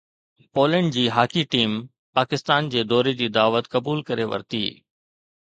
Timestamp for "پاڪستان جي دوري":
2.21-3.13